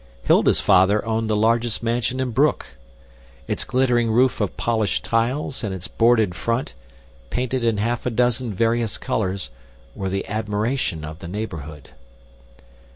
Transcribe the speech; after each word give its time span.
Hilda's 0.23 0.59
father 0.59 1.05
owned 1.05 1.29
the 1.29 1.35
largest 1.35 1.83
mansion 1.83 2.19
in 2.19 2.31
Broek. 2.31 2.65
Its 3.47 3.63
glittering 3.63 4.09
roof 4.09 4.41
of 4.41 4.57
polished 4.57 5.05
tiles 5.05 5.63
and 5.63 5.75
its 5.75 5.87
boarded 5.87 6.33
front, 6.33 6.73
painted 7.29 7.63
in 7.63 7.77
half 7.77 8.07
a 8.07 8.09
dozen 8.09 8.51
various 8.51 8.97
colors, 8.97 9.51
were 9.93 10.09
the 10.09 10.27
admiration 10.27 11.05
of 11.05 11.19
the 11.19 11.27
neighborhood. 11.27 11.91